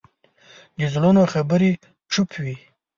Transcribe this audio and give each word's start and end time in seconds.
د 0.77 0.79
زړونو 0.93 1.21
خبرې 1.33 1.71
چوپ 2.11 2.29
وي 2.43 2.55